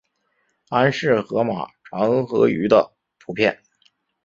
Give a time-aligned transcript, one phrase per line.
[0.69, 3.61] 安氏河马长颌鱼的图片